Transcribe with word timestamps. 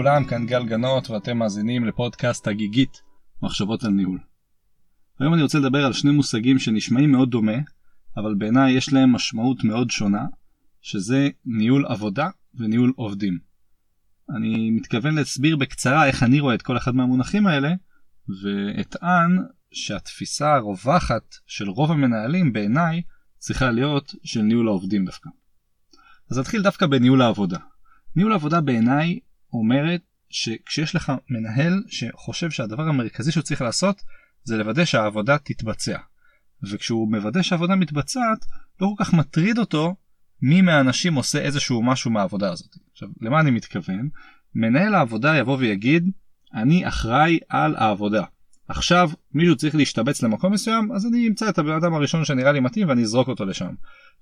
לכולם, 0.00 0.24
כאן 0.24 0.46
גל 0.46 0.66
גנות 0.66 1.10
ואתם 1.10 1.38
מאזינים 1.38 1.84
לפודקאסט 1.84 2.48
הגיגית 2.48 3.02
מחשבות 3.42 3.84
על 3.84 3.90
ניהול. 3.90 4.18
היום 5.18 5.34
אני 5.34 5.42
רוצה 5.42 5.58
לדבר 5.58 5.86
על 5.86 5.92
שני 5.92 6.10
מושגים 6.10 6.58
שנשמעים 6.58 7.12
מאוד 7.12 7.30
דומה, 7.30 7.56
אבל 8.16 8.34
בעיניי 8.34 8.72
יש 8.72 8.92
להם 8.92 9.12
משמעות 9.12 9.64
מאוד 9.64 9.90
שונה, 9.90 10.26
שזה 10.80 11.28
ניהול 11.44 11.86
עבודה 11.86 12.28
וניהול 12.54 12.92
עובדים. 12.96 13.38
אני 14.36 14.70
מתכוון 14.70 15.14
להסביר 15.14 15.56
בקצרה 15.56 16.06
איך 16.06 16.22
אני 16.22 16.40
רואה 16.40 16.54
את 16.54 16.62
כל 16.62 16.76
אחד 16.76 16.94
מהמונחים 16.94 17.46
האלה, 17.46 17.72
ואטען 18.42 19.38
שהתפיסה 19.72 20.54
הרווחת 20.54 21.34
של 21.46 21.68
רוב 21.68 21.90
המנהלים 21.90 22.52
בעיניי 22.52 23.02
צריכה 23.38 23.70
להיות 23.70 24.14
של 24.24 24.42
ניהול 24.42 24.68
העובדים 24.68 25.04
דווקא. 25.04 25.30
אז 26.30 26.38
נתחיל 26.38 26.62
דווקא 26.62 26.86
בניהול 26.86 27.22
העבודה. 27.22 27.58
ניהול 28.16 28.32
עבודה 28.32 28.60
בעיניי 28.60 29.18
אומרת 29.52 30.00
שכשיש 30.30 30.94
לך 30.94 31.12
מנהל 31.30 31.82
שחושב 31.88 32.50
שהדבר 32.50 32.82
המרכזי 32.82 33.32
שהוא 33.32 33.42
צריך 33.42 33.62
לעשות 33.62 34.02
זה 34.44 34.56
לוודא 34.56 34.84
שהעבודה 34.84 35.38
תתבצע. 35.38 35.98
וכשהוא 36.62 37.10
מוודא 37.10 37.42
שהעבודה 37.42 37.76
מתבצעת 37.76 38.44
לא 38.80 38.92
כל 38.96 39.04
כך 39.04 39.14
מטריד 39.14 39.58
אותו 39.58 39.94
מי 40.42 40.62
מהאנשים 40.62 41.14
עושה 41.14 41.38
איזשהו 41.38 41.82
משהו 41.82 42.10
מהעבודה 42.10 42.52
הזאת. 42.52 42.76
עכשיו 42.92 43.08
למה 43.20 43.40
אני 43.40 43.50
מתכוון? 43.50 44.08
מנהל 44.54 44.94
העבודה 44.94 45.36
יבוא 45.36 45.56
ויגיד 45.58 46.10
אני 46.54 46.88
אחראי 46.88 47.38
על 47.48 47.76
העבודה. 47.76 48.24
עכשיו 48.68 49.10
מישהו 49.34 49.56
צריך 49.56 49.74
להשתבץ 49.74 50.22
למקום 50.22 50.52
מסוים 50.52 50.92
אז 50.92 51.06
אני 51.06 51.28
אמצא 51.28 51.48
את 51.48 51.58
הבן 51.58 51.72
אדם 51.72 51.94
הראשון 51.94 52.24
שנראה 52.24 52.52
לי 52.52 52.60
מתאים 52.60 52.88
ואני 52.88 53.02
אזרוק 53.02 53.28
אותו 53.28 53.44
לשם. 53.44 53.74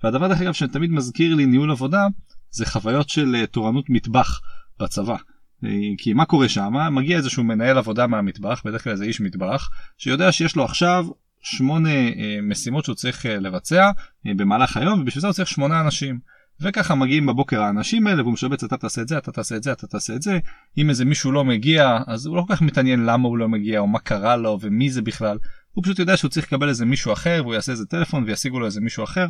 והדבר 0.05 0.29
דרך 0.29 0.41
אגב 0.41 0.53
שתמיד 0.53 0.91
מזכיר 0.91 1.35
לי 1.35 1.47
ניהול 1.47 1.71
עבודה 1.71 2.07
זה 2.51 2.67
חוויות 2.67 3.09
של 3.09 3.37
uh, 3.45 3.47
תורנות 3.47 3.85
מטבח 3.89 4.41
בצבא. 4.81 5.17
Uh, 5.65 5.69
כי 5.99 6.13
מה 6.13 6.25
קורה 6.25 6.49
שם? 6.49 6.75
מגיע 6.91 7.17
איזשהו 7.17 7.45
מנהל 7.45 7.79
עבודה 7.79 8.07
מהמטבח, 8.07 8.63
בדרך 8.65 8.85
כלל 8.85 8.97
זה 8.97 9.05
איש 9.05 9.21
מטבח, 9.21 9.69
שיודע 9.99 10.33
שיש 10.33 10.57
לו 10.57 10.65
עכשיו 10.65 11.07
שמונה 11.43 12.09
uh, 12.09 12.15
משימות 12.43 12.85
שהוא 12.85 12.95
צריך 12.95 13.27
uh, 13.27 13.29
לבצע 13.29 13.91
במהלך 14.25 14.77
היום, 14.77 15.01
ובשביל 15.01 15.21
זה 15.21 15.27
הוא 15.27 15.35
צריך 15.35 15.49
שמונה 15.49 15.81
אנשים. 15.81 16.19
וככה 16.61 16.95
מגיעים 16.95 17.27
בבוקר 17.27 17.63
האנשים 17.63 18.07
האלה 18.07 18.23
והוא 18.23 18.33
משבץ 18.33 18.65
אתה 18.65 18.77
תעשה 18.77 19.03
את 19.03 19.09
זה 19.09 19.19
אתה 19.19 19.33
תעשה 19.33 19.57
את 19.57 19.63
זה 19.63 19.73
אתה 19.73 19.87
תעשה 19.87 20.15
את 20.15 20.23
זה 20.23 20.39
אם 20.79 20.91
איזה 20.91 21.05
מישהו 21.05 21.33
לא 21.33 21.45
מגיע 21.45 21.99
אז 22.07 22.27
הוא 22.27 22.37
לא 22.37 22.45
כל 22.47 22.55
כך 22.55 22.63
מתעניין 22.63 23.05
למה 23.05 23.29
הוא 23.29 23.39
לא 23.39 23.49
מגיע 23.49 23.81
או 23.81 23.87
מה 23.87 23.99
קרה 23.99 24.37
לו 24.37 24.59
ומי 24.61 24.91
זה 24.91 25.03
בכלל 25.03 25.39
הוא 25.73 25.85
פשוט 25.85 25.99
יודע 25.99 26.17
שהוא 26.17 26.29
צריך 26.29 26.47
לקבל 26.47 26.69
איזה 26.69 26.85
מישהו 26.85 27.13
אחר 27.13 27.41
והוא 27.43 27.55
יעשה 27.55 27.73
איזה 27.73 27.87
טלפון 27.87 28.25
וישיגו 28.25 28.61
לו 28.61 28.67
איזה 28.67 28.81
מישהו 28.81 29.05
אחר 29.05 29.27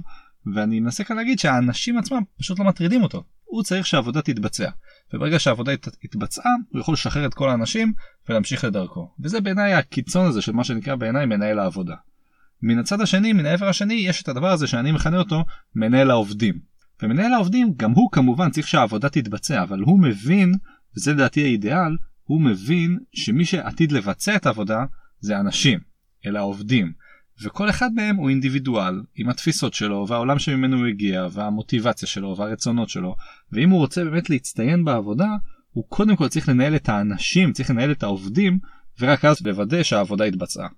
ואני 0.55 0.80
מנסה 0.80 1.05
כאן 1.05 1.16
להגיד 1.16 1.38
שהאנשים 1.38 1.98
עצמם 1.98 2.22
פשוט 2.38 2.58
לא 2.58 2.64
מטרידים 2.64 3.02
אותו 3.02 3.24
הוא 3.48 3.62
צריך 3.62 3.86
שהעבודה 3.86 4.22
תתבצע 4.22 4.70
וברגע 5.14 5.38
שהעבודה 5.38 5.72
התבצעה 6.04 6.52
הוא 6.68 6.80
יכול 6.80 6.94
לשחרר 6.94 7.27
את 7.27 7.34
כל 7.34 7.50
האנשים 7.50 7.92
ולהמשיך 8.28 8.64
לדרכו 8.64 9.10
וזה 9.20 9.40
בעיניי 9.40 9.74
הקיצון 9.74 10.27
הזה 10.27 10.42
של 10.42 10.52
מה 10.52 10.64
שנקרא 10.64 10.94
בעיניי 10.94 11.27
מנהל 11.27 11.58
העבודה. 11.58 11.94
מן 12.62 12.78
הצד 12.78 13.00
השני 13.00 13.32
מן 13.32 13.46
העבר 13.46 13.68
השני 13.68 13.94
יש 13.94 14.22
את 14.22 14.28
הדבר 14.28 14.50
הזה 14.50 14.66
שאני 14.66 14.92
מכנה 14.92 15.18
אותו 15.18 15.44
מנהל 15.74 16.10
העובדים. 16.10 16.58
ומנהל 17.02 17.34
העובדים 17.34 17.74
גם 17.77 17.90
הוא 17.90 18.12
כמובן 18.12 18.50
צריך 18.50 18.68
שהעבודה 18.68 19.08
תתבצע 19.08 19.62
אבל 19.62 19.80
הוא 19.80 20.02
מבין 20.02 20.55
וזה 20.96 21.12
לדעתי 21.12 21.42
האידיאל 21.42 21.96
הוא 22.24 22.40
מבין 22.40 22.98
שמי 23.12 23.44
שעתיד 23.44 23.92
לבצע 23.92 24.36
את 24.36 24.46
העבודה 24.46 24.84
זה 25.20 25.40
אנשים 25.40 25.80
אלא 26.27 26.38
העובדים 26.38 26.92
וכל 27.42 27.70
אחד 27.70 27.92
מהם 27.94 28.17
הוא 28.17 28.28
אינדיבידואל 28.28 29.03
עם 29.14 29.28
התפיסות 29.28 29.75
שלו 29.75 30.06
והעולם 30.08 30.39
שממנו 30.39 30.77
הוא 30.77 30.86
הגיע 30.86 31.27
והמוטיבציה 31.33 32.08
שלו 32.08 32.36
והרצונות 32.39 32.89
שלו 32.89 33.17
ואם 33.52 33.70
הוא 33.70 33.79
רוצה 33.79 34.05
באמת 34.05 34.30
להצטיין 34.30 34.85
בעבודה 34.85 35.29
הוא 35.73 35.85
קודם 35.89 36.17
כל 36.17 36.29
צריך 36.29 36.48
לנהל 36.48 36.77
את 36.77 36.89
האנשים 36.89 37.52
צריך 37.52 37.70
לנהל 37.70 37.90
את 37.92 38.02
העובדים 38.02 38.58
ורק 39.01 39.24
אז 39.24 39.46
לוודא 39.46 39.83
שהעבודה 39.83 40.24
התבצעה. 40.24 40.68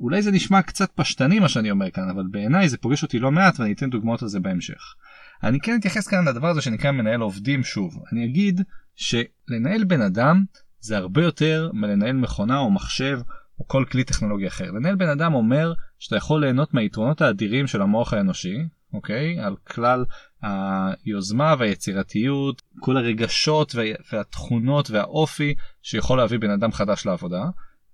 אולי 0.00 0.22
זה 0.22 0.30
נשמע 0.30 0.62
קצת 0.62 0.90
פשטני 0.94 1.38
מה 1.38 1.48
שאני 1.48 1.70
אומר 1.70 1.90
כאן 1.90 2.08
אבל 2.08 2.26
בעיניי 2.30 2.68
זה 2.68 2.76
פוגש 2.76 3.02
אותי 3.02 3.18
לא 3.18 3.30
מעט 3.30 3.60
ואני 3.60 3.72
אתן 3.72 3.90
דוגמאות 3.90 4.22
על 4.22 4.28
זה 4.28 4.40
בהמשך. 4.40 4.94
אני 5.42 5.60
כן 5.60 5.76
אתייחס 5.78 6.08
כאן 6.08 6.28
לדבר 6.28 6.48
הזה 6.48 6.60
שנקרא 6.60 6.90
מנהל 6.90 7.20
עובדים 7.20 7.64
שוב 7.64 8.02
אני 8.12 8.24
אגיד 8.24 8.60
שלנהל 8.94 9.84
בן 9.84 10.00
אדם 10.00 10.44
זה 10.80 10.96
הרבה 10.96 11.22
יותר 11.22 11.70
מלנהל 11.72 12.16
מכונה 12.16 12.58
או 12.58 12.70
מחשב 12.70 13.20
או 13.60 13.68
כל 13.68 13.84
כלי 13.90 14.04
טכנולוגי 14.04 14.46
אחר. 14.46 14.70
לנהל 14.70 14.94
בן 14.94 15.08
אדם 15.08 15.34
אומר 15.34 15.72
שאתה 15.98 16.16
יכול 16.16 16.40
ליהנות 16.40 16.74
מהיתרונות 16.74 17.20
האדירים 17.20 17.66
של 17.66 17.82
המוח 17.82 18.12
האנושי, 18.12 18.56
אוקיי? 18.92 19.40
על 19.40 19.56
כלל 19.56 20.04
היוזמה 20.42 21.54
והיצירתיות, 21.58 22.62
כל 22.80 22.96
הרגשות 22.96 23.74
והתכונות 24.12 24.90
והאופי 24.90 25.54
שיכול 25.82 26.18
להביא 26.18 26.38
בן 26.38 26.50
אדם 26.50 26.72
חדש 26.72 27.06
לעבודה. 27.06 27.44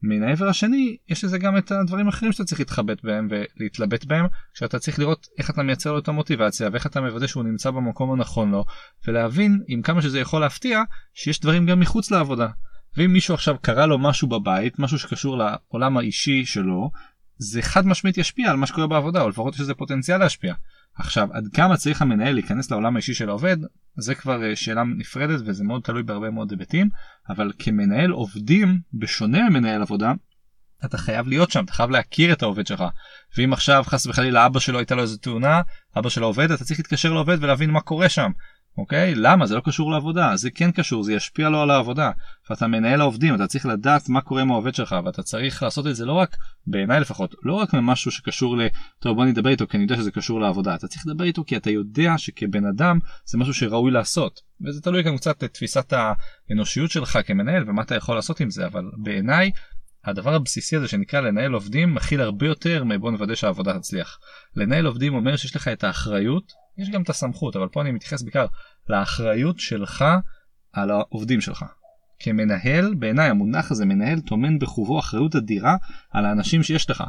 מן 0.02 0.22
העבר 0.22 0.48
השני 0.48 0.96
יש 1.08 1.24
לזה 1.24 1.38
גם 1.38 1.56
את 1.58 1.72
הדברים 1.72 2.06
האחרים 2.06 2.32
שאתה 2.32 2.44
צריך 2.44 2.60
להתחבט 2.60 3.04
בהם 3.04 3.28
ולהתלבט 3.30 4.04
בהם 4.04 4.26
שאתה 4.54 4.78
צריך 4.78 4.98
לראות 4.98 5.26
איך 5.38 5.50
אתה 5.50 5.62
מייצר 5.62 5.92
לו 5.92 5.98
את 5.98 6.08
המוטיבציה 6.08 6.68
ואיך 6.72 6.86
אתה 6.86 7.00
מוודא 7.00 7.26
שהוא 7.26 7.44
נמצא 7.44 7.70
במקום 7.70 8.12
הנכון 8.12 8.50
לו 8.50 8.64
ולהבין 9.08 9.62
עם 9.68 9.82
כמה 9.82 10.02
שזה 10.02 10.20
יכול 10.20 10.40
להפתיע 10.40 10.82
שיש 11.14 11.40
דברים 11.40 11.66
גם 11.66 11.80
מחוץ 11.80 12.10
לעבודה. 12.10 12.48
ואם 12.96 13.12
מישהו 13.12 13.34
עכשיו 13.34 13.56
קרה 13.62 13.86
לו 13.86 13.98
משהו 13.98 14.28
בבית 14.28 14.78
משהו 14.78 14.98
שקשור 14.98 15.38
לעולם 15.38 15.96
האישי 15.96 16.44
שלו 16.44 16.90
זה 17.38 17.62
חד 17.62 17.86
משמעית 17.86 18.18
ישפיע 18.18 18.50
על 18.50 18.56
מה 18.56 18.66
שקורה 18.66 18.86
בעבודה 18.86 19.22
או 19.22 19.28
לפחות 19.28 19.54
יש 19.54 19.60
לזה 19.60 19.74
פוטנציאל 19.74 20.18
להשפיע. 20.18 20.54
עכשיו 20.98 21.28
עד 21.32 21.48
כמה 21.54 21.76
צריך 21.76 22.02
המנהל 22.02 22.34
להיכנס 22.34 22.70
לעולם 22.70 22.96
האישי 22.96 23.14
של 23.14 23.28
העובד 23.28 23.56
זה 23.96 24.14
כבר 24.14 24.44
אה, 24.44 24.56
שאלה 24.56 24.84
נפרדת 24.84 25.40
וזה 25.46 25.64
מאוד 25.64 25.82
תלוי 25.82 26.02
בהרבה 26.02 26.30
מאוד 26.30 26.50
היבטים 26.50 26.88
אבל 27.28 27.52
כמנהל 27.58 28.10
עובדים 28.10 28.80
בשונה 28.94 29.50
ממנהל 29.50 29.82
עבודה 29.82 30.12
אתה 30.84 30.98
חייב 30.98 31.28
להיות 31.28 31.50
שם 31.50 31.64
אתה 31.64 31.72
חייב 31.72 31.90
להכיר 31.90 32.32
את 32.32 32.42
העובד 32.42 32.66
שלך 32.66 32.84
ואם 33.36 33.52
עכשיו 33.52 33.84
חס 33.86 34.06
וחלילה 34.06 34.46
אבא 34.46 34.60
שלו 34.60 34.78
הייתה 34.78 34.94
לו 34.94 35.02
איזה 35.02 35.18
תאונה 35.18 35.60
אבא 35.98 36.08
שלו 36.08 36.26
עובד 36.26 36.50
אתה 36.50 36.64
צריך 36.64 36.80
להתקשר 36.80 37.12
לעובד 37.12 37.36
ולהבין 37.40 37.70
מה 37.70 37.80
קורה 37.80 38.08
שם 38.08 38.30
אוקיי? 38.78 39.14
למה? 39.14 39.46
זה 39.46 39.54
לא 39.54 39.60
קשור 39.60 39.90
לעבודה, 39.90 40.36
זה 40.36 40.50
כן 40.50 40.70
קשור, 40.70 41.02
זה 41.02 41.12
ישפיע 41.12 41.48
לו 41.48 41.60
על 41.60 41.70
העבודה. 41.70 42.10
ואתה 42.50 42.66
מנהל 42.66 43.00
העובדים, 43.00 43.34
אתה 43.34 43.46
צריך 43.46 43.66
לדעת 43.66 44.08
מה 44.08 44.20
קורה 44.20 44.42
עם 44.42 44.50
העובד 44.50 44.74
שלך, 44.74 44.96
ואתה 45.04 45.22
צריך 45.22 45.62
לעשות 45.62 45.86
את 45.86 45.96
זה 45.96 46.06
לא 46.06 46.12
רק, 46.12 46.36
בעיניי 46.66 47.00
לפחות, 47.00 47.34
לא 47.42 47.54
רק 47.54 47.74
ממשהו 47.74 48.10
שקשור 48.10 48.56
ל... 48.56 48.66
טוב 48.98 49.16
בוא 49.16 49.24
נדבר 49.24 49.50
איתו 49.50 49.66
כי 49.66 49.76
אני 49.76 49.84
יודע 49.84 49.96
שזה 49.96 50.10
קשור 50.10 50.40
לעבודה, 50.40 50.74
אתה 50.74 50.88
צריך 50.88 51.06
לדבר 51.06 51.24
איתו 51.24 51.44
כי 51.44 51.56
אתה 51.56 51.70
יודע 51.70 52.18
שכבן 52.18 52.66
אדם 52.66 52.98
זה 53.24 53.38
משהו 53.38 53.54
שראוי 53.54 53.90
לעשות. 53.90 54.40
וזה 54.66 54.80
תלוי 54.80 55.02
גם 55.02 55.16
קצת 55.16 55.42
לתפיסת 55.42 55.92
האנושיות 56.50 56.90
שלך 56.90 57.18
כמנהל 57.26 57.70
ומה 57.70 57.82
אתה 57.82 57.94
יכול 57.94 58.14
לעשות 58.14 58.40
עם 58.40 58.50
זה, 58.50 58.66
אבל 58.66 58.84
בעיניי 59.02 59.50
הדבר 60.04 60.34
הבסיסי 60.34 60.76
הזה 60.76 60.88
שנקרא 60.88 61.20
לנהל 61.20 61.52
עובדים 61.52 61.94
מכיל 61.94 62.20
הרבה 62.20 62.46
יותר 62.46 62.84
מבוא 62.84 63.10
נוודא 63.10 63.34
שהעבודה 63.34 63.78
תצליח. 63.78 64.18
לנהל 64.56 64.86
עובדים 64.86 65.14
אומר 65.14 65.36
שיש 65.36 65.56
לך 65.56 65.68
את 65.68 65.84
האחריות 65.84 66.52
יש 66.78 66.90
גם 66.90 67.02
את 67.02 67.10
הסמכות 67.10 67.56
אבל 67.56 67.68
פה 67.68 67.82
אני 67.82 67.90
מתייחס 67.90 68.22
בעיקר 68.22 68.46
לאחריות 68.88 69.58
שלך 69.58 70.04
על 70.72 70.90
העובדים 70.90 71.40
שלך. 71.40 71.64
כמנהל 72.18 72.94
בעיניי 72.94 73.30
המונח 73.30 73.70
הזה 73.70 73.84
מנהל 73.84 74.20
טומן 74.20 74.58
בחובו 74.58 74.98
אחריות 74.98 75.36
אדירה 75.36 75.76
על 76.10 76.26
האנשים 76.26 76.62
שיש 76.62 76.90
לך. 76.90 77.04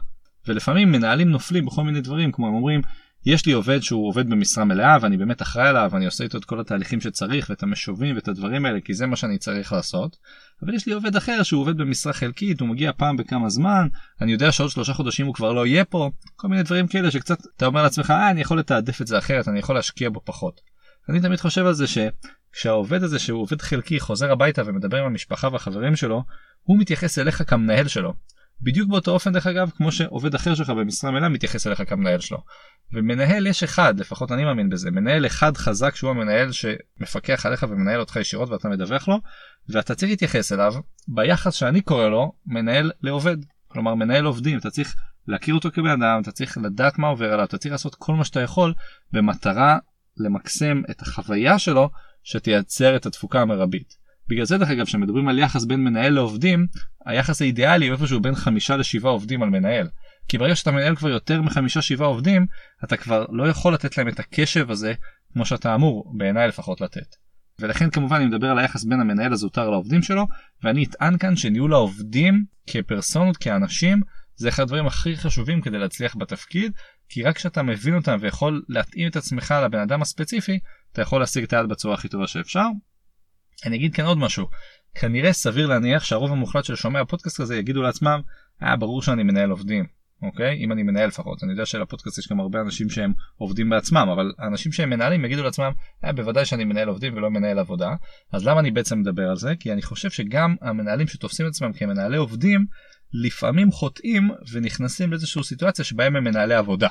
ולפעמים 0.48 0.92
מנהלים 0.92 1.30
נופלים 1.30 1.66
בכל 1.66 1.84
מיני 1.84 2.02
דברים 2.02 2.32
כמו 2.32 2.48
הם 2.48 2.54
אומרים 2.54 2.82
יש 3.26 3.46
לי 3.46 3.52
עובד 3.52 3.80
שהוא 3.80 4.08
עובד 4.08 4.30
במשרה 4.30 4.66
מלאה 4.66 4.98
ואני 5.02 5.18
באמת 5.18 5.42
אחראי 5.42 5.68
עליו 5.68 5.90
ואני 5.94 6.06
עושה 6.06 6.24
איתו 6.24 6.38
את 6.38 6.46
כל 6.46 6.60
התהליכים 6.60 7.02
שצריך 7.02 7.50
ואת 7.50 7.64
המשובים 7.64 8.16
ואת 8.16 8.28
הדברים 8.28 8.66
האלה 8.66 8.80
כי 8.82 8.94
זה 8.94 9.06
מה 9.06 9.16
שאני 9.16 9.38
צריך 9.38 9.74
לעשות. 9.74 10.18
אבל 10.64 10.74
יש 10.74 10.86
לי 10.86 10.94
עובד 10.94 11.16
אחר 11.16 11.44
שהוא 11.44 11.62
עובד 11.62 11.78
במשרה 11.78 12.14
חלקית 12.14 12.60
הוא 12.60 12.70
מגיע 12.70 12.92
פעם 12.98 13.18
בכמה 13.18 13.50
זמן 13.50 13.88
אני 14.22 14.32
יודע 14.32 14.52
שעוד 14.52 14.70
שלושה 14.70 14.94
חודשים 14.94 15.26
הוא 15.26 15.36
כבר 15.36 15.54
לא 15.54 15.66
יהיה 15.66 15.86
פה 15.86 16.10
כל 16.36 16.48
מיני 16.48 16.64
דברים 16.64 16.88
כאלה 16.88 17.12
שקצת 17.12 17.38
אתה 17.58 17.66
אומר 17.66 17.84
לעצמך 17.84 18.12
אה, 18.12 18.30
אני 18.30 18.42
יכול 18.42 18.60
לתעדף 18.60 19.02
את 19.02 19.08
זה 19.08 19.18
אחרת 19.18 19.48
אני 19.48 19.60
יכול 19.60 19.76
להשקיע 19.76 20.10
בו 20.10 20.22
פחות. 20.26 20.62
אני 21.10 21.22
תמיד 21.22 21.40
חושב 21.40 21.66
על 21.66 21.74
זה 21.74 21.86
שכשהעובד 21.88 23.04
הזה 23.04 23.20
שהוא 23.20 23.42
עובד 23.42 23.62
חלקי 23.62 24.00
חוזר 24.00 24.32
הביתה 24.32 24.62
ומדבר 24.66 24.98
עם 24.98 25.06
המשפחה 25.06 25.48
והחברים 25.52 25.96
שלו 25.96 26.24
הוא 26.64 26.80
מתייחס 26.80 27.20
אליך 27.20 27.50
כמנהל 27.50 27.88
שלו. 27.88 28.14
בדיוק 28.62 28.90
באותו 28.90 29.12
אופן 29.12 29.34
דרך 29.34 29.48
אגב 29.48 29.72
כמו 29.78 29.92
שעובד 29.92 30.36
אחר 30.36 30.56
שלך 30.56 30.70
במשרה 30.70 31.12
מלאה 31.12 31.30
מתייחס 31.30 31.68
אליך 31.68 31.90
כמנהל 31.90 32.20
שלו. 32.20 32.38
ומנהל 32.94 33.48
יש 33.48 33.64
אחד 33.64 34.00
לפחות 34.00 34.32
אני 34.32 34.46
מאמין 34.46 34.70
בזה 34.70 34.92
מנהל 34.92 35.26
אחד 35.26 35.58
חזק 35.58 35.96
שהוא 35.96 36.10
המנהל 36.10 36.52
שמפקח 36.52 37.46
עליך 37.46 37.66
ומנהל 37.70 38.00
אותך 38.00 38.16
ישירות 38.16 38.50
ואתה 38.50 38.70
מדווח 38.70 39.08
לו 39.08 39.22
ואתה 39.70 39.96
צריך 39.96 40.10
להתייחס 40.10 40.52
אליו 40.52 40.74
ביחס 41.08 41.54
שאני 41.54 41.82
קורא 41.82 42.08
לו 42.08 42.32
מנהל 42.46 42.92
לעובד 43.02 43.38
כלומר 43.68 43.96
מנהל 43.96 44.26
עובדים 44.26 44.58
אתה 44.58 44.70
צריך 44.70 44.96
להכיר 45.28 45.56
אותו 45.56 45.72
כבן 45.72 45.90
אדם 45.90 46.22
אתה 46.22 46.32
צריך 46.32 46.58
לדעת 46.58 47.00
מה 47.00 47.08
עובר 47.08 47.34
עליו 47.34 47.46
אתה 47.46 47.58
צריך 47.58 47.72
לעשות 47.72 47.96
כל 47.96 48.14
מה 48.14 48.26
שאתה 48.26 48.40
יכול 48.40 48.74
במטרה 49.14 49.78
למקסם 50.18 50.82
את 50.92 51.02
החוויה 51.02 51.60
שלו 51.60 51.90
שתייצר 52.24 52.96
את 52.96 53.06
התפוקה 53.06 53.42
המרבית. 53.42 53.99
בגלל 54.30 54.46
זה 54.46 54.58
דרך 54.58 54.70
אגב 54.70 54.86
כשמדברים 54.86 55.28
על 55.28 55.40
יחס 55.40 55.66
בין 55.66 55.84
מנהל 55.84 56.14
לעובדים 56.14 56.68
היחס 57.06 57.42
האידיאלי 57.42 57.88
הוא 57.88 57.96
איפשהו 57.96 58.20
בין 58.20 58.36
חמישה 58.36 58.78
לשבעה 58.78 59.12
עובדים 59.12 59.44
על 59.44 59.50
מנהל. 59.50 59.88
כי 60.28 60.38
ברגע 60.38 60.56
שאתה 60.56 60.72
מנהל 60.72 60.96
כבר 60.96 61.10
יותר 61.10 61.42
מחמישה 61.42 61.82
שבעה 61.82 62.08
עובדים 62.08 62.46
אתה 62.84 62.98
כבר 62.98 63.26
לא 63.32 63.48
יכול 63.48 63.74
לתת 63.74 63.98
להם 63.98 64.08
את 64.08 64.20
הקשב 64.20 64.72
הזה 64.72 64.94
כמו 65.34 65.46
שאתה 65.46 65.76
אמור 65.76 66.14
בעיניי 66.18 66.48
לפחות 66.48 66.82
לתת. 66.82 67.16
ולכן 67.60 67.90
כמובן 67.90 68.16
אני 68.16 68.26
מדבר 68.26 68.48
על 68.48 68.60
היחס 68.60 68.84
בין 68.84 69.02
המנהל 69.02 69.34
הזוטר 69.34 69.70
לעובדים 69.70 70.02
שלו 70.02 70.28
ואני 70.64 70.84
אטען 70.84 71.18
כאן 71.18 71.36
שניהול 71.36 71.74
העובדים 71.74 72.46
כפרסונות 72.68 73.38
כאנשים 73.38 74.02
זה 74.36 74.50
אחד 74.50 74.64
הדברים 74.64 74.88
הכי 74.88 75.18
חשובים 75.18 75.62
כדי 75.62 75.78
להצליח 75.78 76.16
בתפקיד 76.16 76.72
כי 77.10 77.24
רק 77.24 77.36
כשאתה 77.36 77.64
מבין 77.64 77.96
אותם 77.96 78.18
ויכול 78.20 78.62
להתאים 78.70 79.08
את 79.08 79.16
עצמך 79.16 79.54
לבן 79.66 79.80
אדם 79.80 80.02
הספציפי 80.02 80.60
אתה 80.94 81.02
יכול 81.02 81.20
להשיג 81.20 81.44
את 81.44 81.54
היד 81.54 81.70
בצורה 81.70 81.94
הכי 81.94 82.08
טובה 82.08 82.28
שאפשר. 82.28 82.66
אני 83.66 83.76
אגיד 83.76 83.94
כאן 83.94 84.06
עוד 84.06 84.18
משהו. 84.18 84.48
כנראה 84.96 85.34
סביר 85.34 85.68
להניח 85.68 86.04
שהרוב 86.04 86.32
המוחלט 86.32 86.66
של 86.66 86.76
שומעי 86.76 87.02
הפודקאסט 87.02 87.40
הזה 87.40 87.56
יגידו 87.56 87.82
לעצמם 87.82 88.22
היה 88.60 88.76
ברור 88.76 89.02
שאני 89.02 89.24
מנהל 89.24 89.50
עובדים 89.50 89.86
אוקיי? 90.22 90.64
אם 90.64 90.72
אני 90.72 90.84
מנהל 90.84 91.08
לפחות. 91.08 91.44
אני 91.44 91.52
יודע 91.52 91.66
שלפודקאסט 91.66 92.18
יש 92.18 92.28
גם 92.28 92.40
הרבה 92.40 92.62
אנשים 92.62 92.90
שהם 92.90 93.14
עובדים 93.38 93.70
בעצמם 93.70 94.10
אבל 94.14 94.32
אנשים 94.40 94.72
שהם 94.72 94.90
מנהלים 94.90 95.26
יגידו 95.26 95.44
לעצמם 95.44 95.72
היה 96.02 96.14
בוודאי 96.14 96.46
שאני 96.46 96.66
מנהל 96.66 96.88
עובדים 96.88 97.18
ולא 97.18 97.30
מנהל 97.30 97.60
עבודה 97.60 97.96
אז 98.34 98.48
למה 98.48 98.60
אני 98.60 98.72
בעצם 98.72 99.00
מדבר 99.00 99.30
על 99.30 99.36
זה? 99.36 99.54
כי 99.60 99.74
אני 99.74 99.82
חושב 99.82 100.10
שגם 100.10 100.56
המנהלים 100.62 101.08
שתופסים 101.08 101.46
את 101.46 101.52
עצמם 101.52 101.74
כמנהלי 101.74 102.18
עובדים 102.18 102.66
לפעמים 103.14 103.72
חוטאים 103.72 104.30
ונכנסים 104.52 105.10
לאיזושהי 105.10 105.44
סיטואציה 105.44 105.86
שבהם 105.86 106.16
הם 106.16 106.24
מנהלי 106.24 106.56
עבודה. 106.56 106.90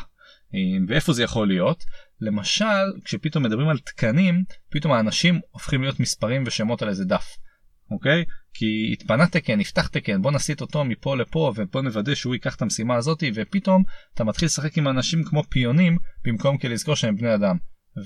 ואיפה 0.88 1.12
זה 1.12 1.22
יכול 1.22 1.48
להיות? 1.48 1.84
למשל 2.20 2.64
כשפתאום 3.04 3.44
מדברים 3.44 3.68
על 3.68 3.78
תקנים 3.78 4.44
פתאום 4.70 4.92
האנשים 4.92 5.40
הופכים 5.50 5.82
להיות 5.82 6.00
מספרים 6.00 6.44
ושמות 6.46 6.82
על 6.82 6.88
איזה 6.88 7.04
דף. 7.04 7.36
אוקיי? 7.90 8.24
כי 8.54 8.90
התפנה 8.92 9.26
תקן, 9.26 9.58
נפתח 9.58 9.86
תקן, 9.86 10.22
בוא 10.22 10.32
נסיט 10.32 10.60
אותו 10.60 10.84
מפה 10.84 11.16
לפה 11.16 11.52
ובוא 11.56 11.82
נוודא 11.82 12.14
שהוא 12.14 12.34
ייקח 12.34 12.54
את 12.54 12.62
המשימה 12.62 12.96
הזאתי 12.96 13.30
ופתאום 13.34 13.82
אתה 14.14 14.24
מתחיל 14.24 14.46
לשחק 14.46 14.78
עם 14.78 14.88
אנשים 14.88 15.24
כמו 15.24 15.42
פיונים 15.44 15.98
במקום 16.24 16.58
כלזכור 16.58 16.94
שהם 16.94 17.16
בני 17.16 17.34
אדם. 17.34 17.56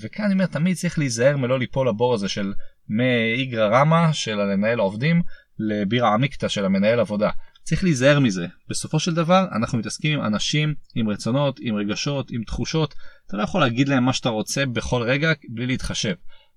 וכאן 0.01 0.25
אני 0.25 0.33
אומר 0.33 0.45
תמיד 0.45 0.75
צריך 0.75 0.99
להיזהר 0.99 1.37
מלא 1.37 1.59
ליפול 1.59 1.87
לבור 1.87 2.13
הזה 2.13 2.29
של 2.29 2.53
מאיגרא 2.89 3.79
רמא 3.79 4.13
של 4.13 4.35
לנהל 4.35 4.79
עובדים 4.79 5.21
לבירה 5.59 6.13
עמיקתא 6.13 6.47
של 6.47 6.65
המנהל 6.65 6.99
עבודה. 6.99 7.29
צריך 7.63 7.83
להיזהר 7.83 8.19
מזה. 8.19 8.47
בסופו 8.69 8.99
של 8.99 9.13
דבר 9.13 9.45
אנחנו 9.55 9.77
מתעסקים 9.77 10.19
עם 10.19 10.25
אנשים, 10.25 10.73
עם 10.95 11.09
רצונות, 11.09 11.59
עם 11.61 11.75
רגשות, 11.75 12.31
עם 12.31 12.43
תחושות. 12.43 12.93
אתה 13.27 13.37
לא 13.37 13.43
יכול 13.43 13.61
להגיד 13.61 13.89
להם 13.89 14.03
מה 14.03 14.13
שאתה 14.13 14.29
רוצה 14.29 14.65
בכל 14.65 15.01
רגע 15.01 15.31
בלי 15.49 15.67
להתחשב. 15.67 16.13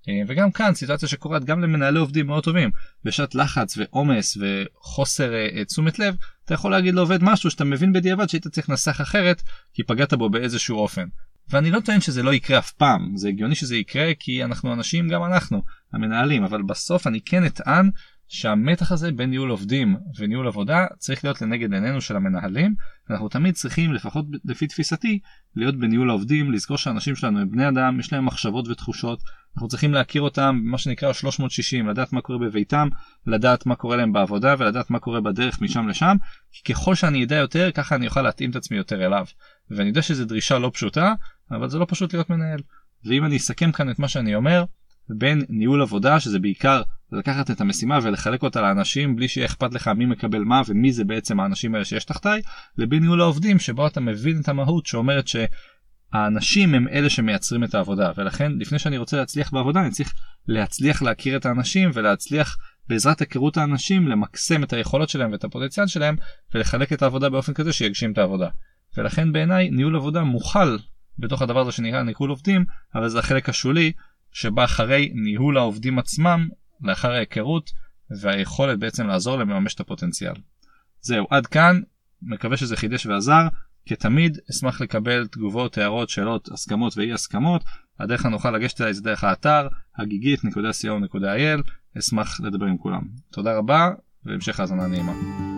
אה, 0.08 0.22
וגם 0.28 0.50
כאן 0.50 0.74
סיטואציה 0.74 1.08
שקורית 1.08 1.44
גם 1.44 1.60
למנהלי 1.60 1.98
עובדים 1.98 2.26
מאוד 2.26 2.44
טובים 2.44 2.70
בשעת 3.04 3.34
לחץ 3.34 3.78
ועומס 3.78 4.38
וחוסר 4.40 5.32
uh, 5.32 5.64
תשומת 5.64 5.98
לב 5.98 6.16
אתה 6.44 6.54
יכול 6.54 6.70
להגיד 6.70 6.94
לעובד 6.94 7.18
משהו 7.22 7.50
שאתה 7.50 7.64
מבין 7.64 7.92
בדיעבד 7.92 8.28
שהיית 8.28 8.48
צריך 8.48 8.70
לנסח 8.70 9.00
אחרת 9.00 9.42
כי 9.74 9.82
פגעת 9.82 10.14
בו 10.14 10.30
באיזשהו 10.30 10.78
אופן. 10.78 11.06
ואני 11.50 11.70
לא 11.70 11.80
טוען 11.80 12.00
שזה 12.00 12.22
לא 12.22 12.34
יקרה 12.34 12.58
אף 12.58 12.72
פעם 12.72 13.12
זה 13.16 13.28
הגיוני 13.28 13.54
שזה 13.54 13.76
יקרה 13.76 14.14
כי 14.18 14.44
אנחנו 14.44 14.72
אנשים 14.72 15.08
גם 15.08 15.24
אנחנו 15.24 15.62
המנהלים 15.92 16.44
אבל 16.44 16.62
בסוף 16.62 17.06
אני 17.06 17.20
כן 17.20 17.44
אטען 17.44 17.90
שהמתח 18.28 18.92
הזה 18.92 19.12
בין 19.12 19.30
ניהול 19.30 19.50
עובדים 19.50 19.96
וניהול 20.18 20.46
עבודה 20.46 20.86
צריך 20.98 21.24
להיות 21.24 21.42
לנגד 21.42 21.72
עינינו 21.72 22.00
של 22.00 22.16
המנהלים. 22.16 22.74
אנחנו 23.10 23.28
תמיד 23.28 23.54
צריכים 23.54 23.92
לפחות 23.92 24.26
לפי 24.44 24.66
תפיסתי 24.66 25.18
להיות 25.56 25.78
בניהול 25.78 26.10
העובדים 26.10 26.52
לזכור 26.52 26.78
שהאנשים 26.78 27.16
שלנו 27.16 27.40
הם 27.40 27.50
בני 27.50 27.68
אדם 27.68 28.00
יש 28.00 28.12
להם 28.12 28.26
מחשבות 28.26 28.68
ותחושות. 28.68 29.22
אנחנו 29.54 29.68
צריכים 29.68 29.94
להכיר 29.94 30.22
אותם 30.22 30.60
מה 30.64 30.78
שנקרא 30.78 31.12
360 31.12 31.88
לדעת 31.88 32.12
מה 32.12 32.20
קורה 32.20 32.38
בביתם 32.38 32.88
לדעת 33.26 33.66
מה 33.66 33.74
קורה 33.74 33.96
להם 33.96 34.12
בעבודה 34.12 34.54
ולדעת 34.58 34.90
מה 34.90 34.98
קורה 34.98 35.20
בדרך 35.20 35.60
משם 35.60 35.88
לשם 35.88 36.16
כי 36.52 36.72
ככל 36.72 36.94
שאני 36.94 37.24
אדע 37.24 37.36
יותר 37.36 37.70
ככה 37.70 37.94
אני 37.94 38.06
אוכל 38.06 38.22
להתאים 38.22 38.50
את 38.50 38.56
עצמי 38.56 38.76
יותר 38.76 39.06
אליו. 39.06 39.26
ואני 39.70 39.88
יודע 39.88 40.02
שזו 40.02 40.24
דרישה 40.24 40.58
לא 40.58 40.70
פשוטה 40.74 41.14
אבל 41.50 41.68
זה 41.68 41.78
לא 41.78 41.86
פשוט 41.88 42.14
להיות 42.14 42.30
מנהל. 42.30 42.60
ואם 43.04 43.24
אני 43.24 43.36
אסכם 43.36 43.72
כאן 43.72 43.90
את 43.90 43.98
מה 43.98 44.08
שאני 44.08 44.34
אומר 44.34 44.64
בין 45.08 45.42
ניהול 45.48 45.82
עבודה 45.82 46.20
שזה 46.20 46.38
בעיקר 46.38 46.82
לקחת 47.12 47.50
את 47.50 47.60
המשימה 47.60 47.98
ולחלק 48.02 48.42
אותה 48.42 48.60
לאנשים 48.60 49.16
בלי 49.16 49.28
שיהיה 49.28 49.46
אכפת 49.46 49.74
לך 49.74 49.88
מי 49.88 50.06
מקבל 50.06 50.38
מה 50.38 50.62
ומי 50.68 50.92
זה 50.92 51.04
בעצם 51.04 51.40
האנשים 51.40 51.74
האלה 51.74 51.84
שיש 51.84 52.04
תחתיי 52.04 52.42
לבין 52.78 53.02
ניהול 53.02 53.20
העובדים 53.20 53.58
שבו 53.58 53.86
אתה 53.86 54.00
מבין 54.00 54.40
את 54.40 54.48
המהות 54.48 54.86
שאומרת 54.86 55.24
שהאנשים 55.28 56.74
הם 56.74 56.88
אלה 56.88 57.10
שמייצרים 57.10 57.64
את 57.64 57.74
העבודה 57.74 58.12
ולכן 58.16 58.52
לפני 58.58 58.78
שאני 58.78 58.98
רוצה 58.98 59.16
להצליח 59.16 59.52
בעבודה 59.52 59.80
אני 59.80 59.90
צריך 59.90 60.14
להצליח 60.48 61.02
להכיר 61.02 61.36
את 61.36 61.46
האנשים 61.46 61.90
ולהצליח 61.94 62.56
בעזרת 62.88 63.20
היכרות 63.20 63.56
האנשים 63.56 64.08
למקסם 64.08 64.62
את 64.62 64.72
היכולות 64.72 65.08
שלהם 65.08 65.32
ואת 65.32 65.44
הפוטנציאל 65.44 65.86
שלהם 65.86 66.16
ולחלק 66.54 66.92
את 66.92 67.02
העבודה 67.02 67.28
באופן 67.28 67.54
כזה 67.54 67.72
שיגשים 67.72 68.12
את 68.12 68.18
העבודה. 68.18 68.48
ולכן 68.96 69.32
בעיניי 69.32 69.70
ניהול 69.70 69.96
עבודה 69.96 70.24
מוכל 70.24 70.76
בתוך 71.18 71.42
הדבר 71.42 71.60
הזה 71.60 71.72
שנקרא 71.72 72.02
ניהול 72.02 72.30
עובדים 72.30 72.64
אבל 72.94 73.08
זה 73.08 73.18
החלק 73.18 73.48
השולי 73.48 73.92
שבא 74.32 74.64
אחרי 74.64 75.12
ניהול 75.14 75.58
העובדים 75.58 75.98
עצמם 75.98 76.48
לאחר 76.80 77.12
ההיכרות 77.12 77.70
והיכולת 78.20 78.78
בעצם 78.78 79.06
לעזור 79.06 79.36
להם 79.38 79.50
לממש 79.50 79.74
את 79.74 79.80
הפוטנציאל. 79.80 80.34
זהו 81.00 81.26
עד 81.30 81.46
כאן. 81.46 81.80
מקווה 82.22 82.56
שזה 82.56 82.76
חידש 82.76 83.06
ועזר. 83.06 83.46
כתמיד 83.86 84.38
אשמח 84.50 84.80
לקבל 84.80 85.26
תגובות 85.26 85.78
הערות 85.78 86.08
שאלות 86.08 86.48
הסכמות 86.52 86.96
ואי 86.96 87.12
הסכמות. 87.12 87.64
הדרך 88.00 88.26
הנוכל 88.26 88.50
לגשת 88.50 88.80
אליי 88.80 88.94
זה 88.94 89.02
דרך 89.02 89.24
האתר 89.24 89.68
הגיגית.co.il 89.96 91.70
אשמח 91.98 92.40
לדבר 92.40 92.66
עם 92.66 92.78
כולם. 92.78 93.02
תודה 93.32 93.56
רבה 93.56 93.90
והמשך 94.24 94.60
האזנה 94.60 94.86
נעימה. 94.86 95.55